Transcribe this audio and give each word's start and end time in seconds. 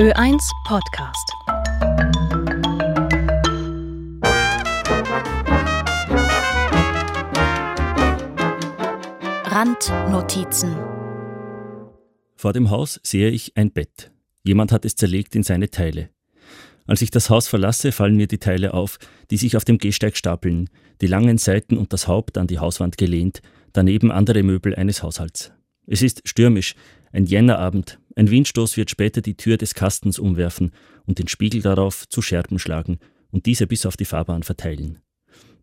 Ö1 0.00 0.40
Podcast. 0.64 1.28
Randnotizen. 9.44 10.74
Vor 12.34 12.54
dem 12.54 12.70
Haus 12.70 12.98
sehe 13.02 13.28
ich 13.28 13.58
ein 13.58 13.72
Bett. 13.72 14.10
Jemand 14.42 14.72
hat 14.72 14.86
es 14.86 14.96
zerlegt 14.96 15.36
in 15.36 15.42
seine 15.42 15.68
Teile. 15.68 16.08
Als 16.86 17.02
ich 17.02 17.10
das 17.10 17.28
Haus 17.28 17.46
verlasse, 17.46 17.92
fallen 17.92 18.16
mir 18.16 18.26
die 18.26 18.38
Teile 18.38 18.72
auf, 18.72 18.98
die 19.30 19.36
sich 19.36 19.54
auf 19.58 19.66
dem 19.66 19.76
Gehsteig 19.76 20.16
stapeln, 20.16 20.70
die 21.02 21.08
langen 21.08 21.36
Seiten 21.36 21.76
und 21.76 21.92
das 21.92 22.08
Haupt 22.08 22.38
an 22.38 22.46
die 22.46 22.58
Hauswand 22.58 22.96
gelehnt, 22.96 23.42
daneben 23.74 24.10
andere 24.10 24.42
Möbel 24.44 24.74
eines 24.74 25.02
Haushalts. 25.02 25.52
Es 25.86 26.00
ist 26.00 26.26
stürmisch, 26.26 26.74
ein 27.12 27.26
Jännerabend, 27.26 27.98
ein 28.20 28.30
Windstoß 28.30 28.76
wird 28.76 28.90
später 28.90 29.22
die 29.22 29.38
Tür 29.38 29.56
des 29.56 29.72
Kastens 29.74 30.18
umwerfen 30.18 30.72
und 31.06 31.18
den 31.18 31.26
Spiegel 31.26 31.62
darauf 31.62 32.06
zu 32.06 32.20
Scherben 32.20 32.58
schlagen 32.58 32.98
und 33.30 33.46
diese 33.46 33.66
bis 33.66 33.86
auf 33.86 33.96
die 33.96 34.04
Fahrbahn 34.04 34.42
verteilen. 34.42 34.98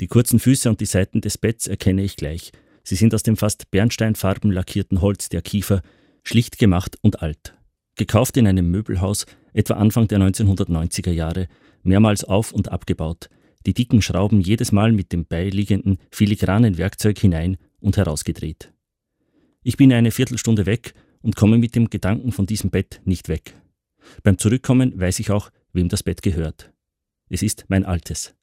Die 0.00 0.08
kurzen 0.08 0.40
Füße 0.40 0.68
und 0.68 0.80
die 0.80 0.86
Seiten 0.86 1.20
des 1.20 1.38
Betts 1.38 1.68
erkenne 1.68 2.02
ich 2.02 2.16
gleich. 2.16 2.50
Sie 2.82 2.96
sind 2.96 3.14
aus 3.14 3.22
dem 3.22 3.36
fast 3.36 3.70
bernsteinfarben 3.70 4.50
lackierten 4.50 5.00
Holz 5.00 5.28
der 5.28 5.42
Kiefer, 5.42 5.80
schlicht 6.24 6.58
gemacht 6.58 6.98
und 7.02 7.22
alt. 7.22 7.54
Gekauft 7.94 8.36
in 8.36 8.48
einem 8.48 8.68
Möbelhaus, 8.68 9.26
etwa 9.52 9.74
Anfang 9.74 10.08
der 10.08 10.18
1990er 10.18 11.12
Jahre, 11.12 11.46
mehrmals 11.84 12.24
auf 12.24 12.50
und 12.50 12.72
abgebaut, 12.72 13.28
die 13.64 13.74
dicken 13.74 14.02
Schrauben 14.02 14.40
jedes 14.40 14.72
Mal 14.72 14.90
mit 14.90 15.12
dem 15.12 15.24
beiliegenden 15.24 15.98
filigranen 16.10 16.78
Werkzeug 16.78 17.16
hinein 17.16 17.58
und 17.78 17.96
herausgedreht. 17.96 18.72
Ich 19.62 19.76
bin 19.76 19.92
eine 19.92 20.10
Viertelstunde 20.10 20.66
weg 20.66 20.94
und 21.22 21.36
komme 21.36 21.58
mit 21.58 21.74
dem 21.74 21.90
Gedanken 21.90 22.32
von 22.32 22.46
diesem 22.46 22.70
Bett 22.70 23.00
nicht 23.04 23.28
weg. 23.28 23.54
Beim 24.22 24.38
Zurückkommen 24.38 24.98
weiß 24.98 25.20
ich 25.20 25.30
auch, 25.30 25.50
wem 25.72 25.88
das 25.88 26.02
Bett 26.02 26.22
gehört. 26.22 26.72
Es 27.28 27.42
ist 27.42 27.64
mein 27.68 27.84
altes, 27.84 28.34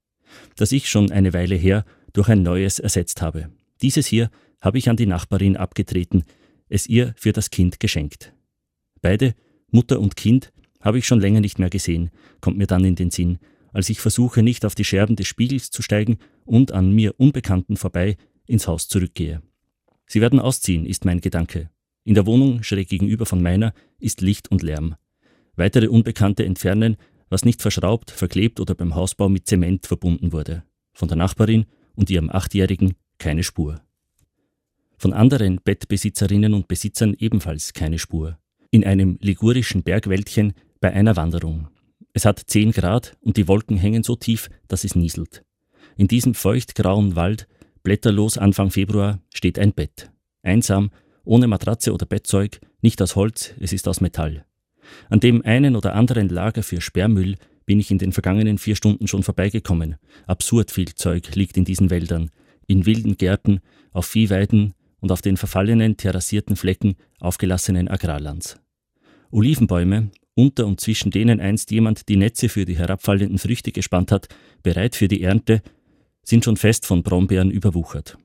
das 0.56 0.72
ich 0.72 0.90
schon 0.90 1.12
eine 1.12 1.34
Weile 1.34 1.56
her 1.56 1.86
durch 2.14 2.30
ein 2.30 2.44
neues 2.44 2.80
ersetzt 2.80 3.22
habe. 3.22 3.50
Dieses 3.82 4.08
hier 4.08 4.30
habe 4.62 4.78
ich 4.78 4.90
an 4.90 4.98
die 4.98 5.06
Nachbarin 5.06 5.58
abgetreten, 5.58 6.24
es 6.70 6.88
ihr 6.88 7.14
für 7.18 7.34
das 7.34 7.50
Kind 7.50 7.80
geschenkt. 7.80 8.34
Beide, 9.02 9.36
Mutter 9.72 10.00
und 10.00 10.16
Kind, 10.16 10.52
habe 10.82 11.00
ich 11.00 11.06
schon 11.06 11.20
länger 11.20 11.42
nicht 11.42 11.60
mehr 11.60 11.70
gesehen, 11.70 12.12
kommt 12.42 12.58
mir 12.58 12.68
dann 12.68 12.86
in 12.86 12.96
den 12.96 13.12
Sinn, 13.12 13.40
als 13.74 13.90
ich 13.90 14.00
versuche, 14.00 14.42
nicht 14.42 14.66
auf 14.66 14.76
die 14.76 14.86
Scherben 14.86 15.16
des 15.16 15.28
Spiegels 15.28 15.70
zu 15.70 15.82
steigen 15.82 16.18
und 16.46 16.72
an 16.72 16.92
mir 16.92 17.20
Unbekannten 17.20 17.78
vorbei 17.78 18.18
ins 18.46 18.68
Haus 18.68 18.88
zurückgehe. 18.88 19.42
Sie 20.08 20.22
werden 20.22 20.40
ausziehen, 20.40 20.86
ist 20.86 21.06
mein 21.06 21.22
Gedanke. 21.22 21.70
In 22.08 22.14
der 22.14 22.26
Wohnung 22.26 22.64
schräg 22.64 22.88
gegenüber 22.88 23.26
von 23.26 23.42
meiner 23.44 23.74
ist 24.00 24.22
Licht 24.22 24.50
und 24.50 24.64
Lärm. 24.64 24.96
Weitere 25.58 25.90
Unbekannte 25.90 26.46
entfernen, 26.46 26.96
was 27.28 27.44
nicht 27.44 27.62
verschraubt, 27.62 28.12
verklebt 28.12 28.62
oder 28.62 28.76
beim 28.76 28.96
Hausbau 28.96 29.28
mit 29.28 29.46
Zement 29.46 29.86
verbunden 29.86 30.32
wurde. 30.32 30.64
Von 30.94 31.10
der 31.10 31.18
Nachbarin 31.18 31.66
und 31.96 32.10
ihrem 32.10 32.30
Achtjährigen 32.30 32.94
keine 33.18 33.44
Spur. 33.44 33.82
Von 34.98 35.12
anderen 35.12 35.60
Bettbesitzerinnen 35.62 36.54
und 36.54 36.70
Besitzern 36.70 37.14
ebenfalls 37.20 37.74
keine 37.74 38.00
Spur. 38.00 38.38
In 38.72 38.86
einem 38.86 39.18
ligurischen 39.20 39.84
Bergwäldchen 39.84 40.54
bei 40.80 40.94
einer 40.94 41.18
Wanderung. 41.18 41.68
Es 42.14 42.24
hat 42.24 42.40
10 42.40 42.72
Grad 42.72 43.18
und 43.20 43.36
die 43.36 43.50
Wolken 43.50 43.76
hängen 43.76 44.04
so 44.04 44.16
tief, 44.16 44.50
dass 44.70 44.86
es 44.86 44.96
nieselt. 44.96 45.44
In 45.98 46.08
diesem 46.08 46.36
feuchtgrauen 46.36 47.18
Wald, 47.18 47.50
blätterlos 47.84 48.38
Anfang 48.38 48.72
Februar, 48.72 49.20
steht 49.34 49.60
ein 49.60 49.74
Bett. 49.74 50.10
Einsam 50.42 50.90
ohne 51.28 51.48
Matratze 51.48 51.94
oder 51.94 52.06
Bettzeug, 52.06 52.60
nicht 52.82 53.02
aus 53.02 53.16
Holz, 53.16 53.54
es 53.60 53.74
ist 53.74 53.88
aus 53.88 54.02
Metall. 54.02 54.46
An 55.10 55.20
dem 55.20 55.44
einen 55.46 55.76
oder 55.76 55.94
anderen 55.94 56.30
Lager 56.30 56.64
für 56.64 56.82
Sperrmüll 56.82 57.36
bin 57.66 57.80
ich 57.80 57.92
in 57.92 57.98
den 57.98 58.14
vergangenen 58.14 58.58
vier 58.58 58.76
Stunden 58.76 59.08
schon 59.08 59.24
vorbeigekommen. 59.24 59.98
Absurd 60.26 60.72
viel 60.72 60.96
Zeug 60.96 61.36
liegt 61.36 61.58
in 61.58 61.66
diesen 61.66 61.90
Wäldern, 61.90 62.32
in 62.66 62.86
wilden 62.86 63.18
Gärten, 63.18 63.60
auf 63.92 64.06
Viehweiden 64.06 64.74
und 65.00 65.12
auf 65.12 65.22
den 65.22 65.38
verfallenen, 65.38 65.98
terrassierten 65.98 66.56
Flecken 66.56 66.96
aufgelassenen 67.20 67.90
Agrarlands. 67.90 68.58
Olivenbäume, 69.30 70.12
unter 70.34 70.66
und 70.66 70.80
zwischen 70.80 71.12
denen 71.12 71.42
einst 71.42 71.72
jemand 71.72 72.08
die 72.08 72.16
Netze 72.16 72.48
für 72.48 72.66
die 72.66 72.78
herabfallenden 72.78 73.38
Früchte 73.38 73.72
gespannt 73.72 74.12
hat, 74.12 74.30
bereit 74.64 74.96
für 74.96 75.08
die 75.08 75.22
Ernte, 75.22 75.62
sind 76.24 76.46
schon 76.46 76.58
fest 76.58 76.86
von 76.86 77.04
Brombeeren 77.04 77.52
überwuchert. 77.52 78.18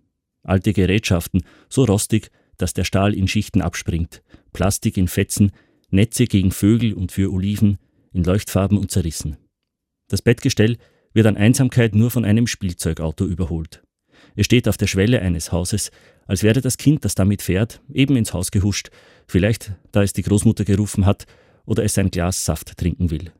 Alte 0.44 0.72
Gerätschaften, 0.72 1.42
so 1.68 1.84
rostig, 1.84 2.30
dass 2.62 2.72
der 2.72 2.84
Stahl 2.84 3.12
in 3.12 3.26
Schichten 3.26 3.60
abspringt, 3.60 4.22
Plastik 4.52 4.96
in 4.96 5.08
Fetzen, 5.08 5.50
Netze 5.90 6.26
gegen 6.26 6.52
Vögel 6.52 6.94
und 6.94 7.10
für 7.10 7.32
Oliven, 7.32 7.78
in 8.12 8.22
Leuchtfarben 8.22 8.78
und 8.78 8.90
zerrissen. 8.90 9.36
Das 10.08 10.22
Bettgestell 10.22 10.78
wird 11.12 11.26
an 11.26 11.36
Einsamkeit 11.36 11.94
nur 11.94 12.10
von 12.10 12.24
einem 12.24 12.46
Spielzeugauto 12.46 13.26
überholt. 13.26 13.82
Es 14.36 14.46
steht 14.46 14.68
auf 14.68 14.76
der 14.76 14.86
Schwelle 14.86 15.20
eines 15.20 15.50
Hauses, 15.50 15.90
als 16.26 16.44
wäre 16.44 16.60
das 16.60 16.78
Kind, 16.78 17.04
das 17.04 17.16
damit 17.16 17.42
fährt, 17.42 17.82
eben 17.92 18.16
ins 18.16 18.32
Haus 18.32 18.52
gehuscht, 18.52 18.90
vielleicht 19.26 19.72
da 19.90 20.02
es 20.02 20.12
die 20.12 20.22
Großmutter 20.22 20.64
gerufen 20.64 21.04
hat 21.04 21.26
oder 21.66 21.84
es 21.84 21.98
ein 21.98 22.12
Glas 22.12 22.44
Saft 22.44 22.76
trinken 22.76 23.10
will. 23.10 23.32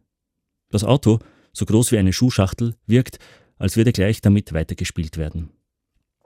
Das 0.71 0.83
Auto, 0.83 1.21
so 1.53 1.65
groß 1.65 1.93
wie 1.93 1.99
eine 1.99 2.13
Schuhschachtel, 2.13 2.75
wirkt, 2.87 3.19
als 3.57 3.77
würde 3.77 3.93
gleich 3.93 4.21
damit 4.21 4.53
weitergespielt 4.53 5.17
werden. 5.17 5.51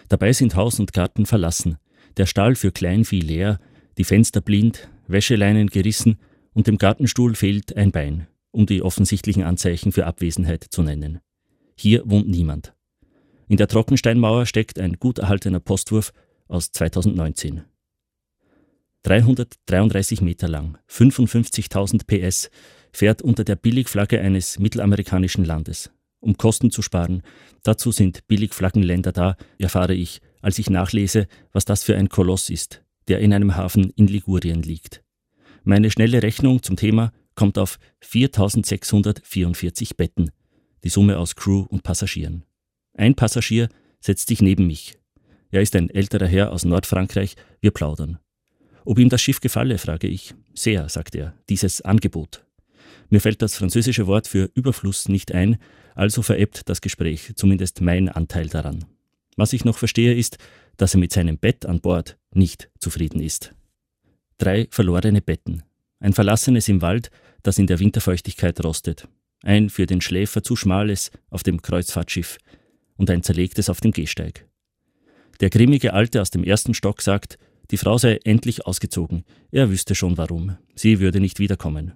Dabei 0.09 0.33
sind 0.33 0.55
Haus 0.55 0.81
und 0.81 0.95
Garten 0.95 1.27
verlassen, 1.27 1.77
der 2.17 2.27
Stall 2.27 2.55
für 2.55 2.73
Kleinvieh 2.73 3.21
leer, 3.21 3.61
die 3.99 4.05
Fenster 4.05 4.41
blind, 4.41 4.89
Wäscheleinen 5.07 5.69
gerissen 5.69 6.19
und 6.53 6.67
dem 6.67 6.79
Gartenstuhl 6.79 7.35
fehlt 7.35 7.77
ein 7.77 7.93
Bein, 7.93 8.27
um 8.51 8.67
die 8.67 8.83
offensichtlichen 8.83 9.43
Anzeichen 9.43 9.93
für 9.93 10.07
Abwesenheit 10.07 10.65
zu 10.71 10.83
nennen. 10.83 11.21
Hier 11.77 12.03
wohnt 12.05 12.29
niemand. 12.29 12.75
In 13.49 13.57
der 13.57 13.69
Trockensteinmauer 13.69 14.47
steckt 14.47 14.79
ein 14.79 14.95
gut 14.95 15.19
erhaltener 15.19 15.61
Postwurf 15.61 16.13
aus 16.49 16.73
2019. 16.73 17.63
333 19.03 20.21
Meter 20.21 20.49
lang, 20.49 20.79
55.000 20.91 22.07
PS, 22.07 22.51
fährt 22.93 23.23
unter 23.23 23.45
der 23.45 23.55
Billigflagge 23.55 24.21
eines 24.21 24.59
mittelamerikanischen 24.59 25.45
Landes. 25.45 25.93
Um 26.19 26.37
Kosten 26.37 26.73
zu 26.73 26.83
sparen, 26.83 27.23
dazu 27.63 27.93
sind 27.93 28.27
Billigflaggenländer 28.27 29.13
da, 29.13 29.37
erfahre 29.59 29.95
ich, 29.95 30.21
als 30.47 30.61
ich 30.61 30.71
nachlese, 30.71 31.27
was 31.51 31.65
das 31.65 31.83
für 31.83 31.97
ein 31.97 32.09
Koloss 32.09 32.51
ist, 32.51 32.85
der 33.09 33.19
in 33.19 33.33
einem 33.33 33.57
Hafen 33.57 33.91
in 33.97 34.07
Ligurien 34.07 34.63
liegt. 34.63 35.03
Meine 35.65 35.91
schnelle 35.91 36.23
Rechnung 36.23 36.63
zum 36.63 36.77
Thema 36.77 37.13
kommt 37.35 37.59
auf 37.59 37.81
4644 38.03 39.97
Betten, 39.97 40.31
die 40.85 40.89
Summe 40.89 41.19
aus 41.19 41.35
Crew 41.35 41.67
und 41.69 41.83
Passagieren. 41.83 42.45
Ein 42.95 43.17
Passagier 43.17 43.69
setzt 43.99 44.29
sich 44.29 44.41
neben 44.41 44.69
mich. 44.69 44.97
Er 45.51 45.63
ist 45.63 45.75
ein 45.75 45.91
älterer 45.91 46.29
Herr 46.29 46.53
aus 46.53 46.65
Nordfrankreich, 46.65 47.35
wir 47.61 47.73
plaudern. 47.73 48.21
Ob 48.85 49.01
ihm 49.01 49.09
das 49.09 49.23
Schiff 49.23 49.41
gefalle, 49.41 49.79
frage 49.79 50.07
ich. 50.07 50.33
Sehr, 50.55 50.89
sagt 50.89 51.17
er, 51.17 51.35
dieses 51.49 51.81
Angebot. 51.81 52.47
Mir 53.11 53.21
fällt 53.21 53.43
das 53.43 53.57
französische 53.57 54.07
Wort 54.07 54.29
für 54.29 54.49
Überfluss 54.55 55.09
nicht 55.09 55.33
ein, 55.33 55.59
also 55.97 56.23
verebbt 56.23 56.69
das 56.69 56.81
Gespräch, 56.81 57.33
zumindest 57.35 57.81
mein 57.81 58.09
Anteil 58.09 58.47
daran. 58.47 58.85
Was 59.37 59.53
ich 59.53 59.65
noch 59.65 59.79
verstehe, 59.79 60.15
ist, 60.15 60.39
dass 60.79 60.95
er 60.95 61.01
mit 61.01 61.13
seinem 61.13 61.39
Bett 61.39 61.67
an 61.67 61.81
Bord 61.81 62.19
nicht 62.33 62.71
zufrieden 62.79 63.21
ist. 63.21 63.55
Drei 64.39 64.67
verlorene 64.71 65.21
Betten. 65.21 65.63
Ein 66.01 66.15
verlassenes 66.15 66.69
im 66.69 66.83
Wald, 66.83 67.11
das 67.43 67.59
in 67.59 67.67
der 67.67 67.79
Winterfeuchtigkeit 67.79 68.63
rostet. 68.65 69.09
Ein 69.43 69.71
für 69.71 69.87
den 69.87 70.01
Schläfer 70.01 70.43
zu 70.43 70.57
schmales 70.57 71.11
auf 71.31 71.43
dem 71.43 71.63
Kreuzfahrtschiff 71.63 72.39
und 72.97 73.11
ein 73.11 73.23
zerlegtes 73.23 73.69
auf 73.71 73.81
dem 73.81 73.93
Gehsteig. 73.93 74.47
Der 75.41 75.51
grimmige 75.51 75.93
Alte 75.93 76.23
aus 76.23 76.31
dem 76.31 76.43
ersten 76.43 76.73
Stock 76.73 77.03
sagt, 77.03 77.39
die 77.71 77.77
Frau 77.77 77.99
sei 77.99 78.19
endlich 78.25 78.67
ausgezogen. 78.67 79.25
Er 79.51 79.71
wüsste 79.71 79.95
schon 79.95 80.17
warum. 80.17 80.57
Sie 80.75 81.01
würde 81.01 81.21
nicht 81.21 81.39
wiederkommen. 81.39 81.93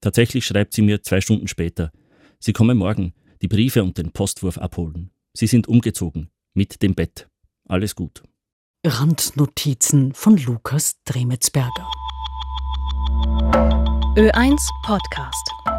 Tatsächlich 0.00 0.44
schreibt 0.44 0.74
sie 0.74 0.82
mir 0.82 1.02
zwei 1.02 1.20
Stunden 1.20 1.48
später. 1.48 1.90
Sie 2.38 2.52
komme 2.52 2.74
morgen, 2.74 3.14
die 3.40 3.48
Briefe 3.48 3.82
und 3.82 3.96
den 3.96 4.12
Postwurf 4.12 4.58
abholen. 4.58 5.10
Sie 5.32 5.46
sind 5.46 5.68
umgezogen 5.68 6.30
mit 6.56 6.82
dem 6.82 6.94
Bett. 6.94 7.28
Alles 7.68 7.94
gut. 7.94 8.22
Randnotizen 8.84 10.14
von 10.14 10.36
Lukas 10.36 10.96
Dremetsberger. 11.04 11.90
Ö1 14.16 14.56
Podcast. 14.84 15.75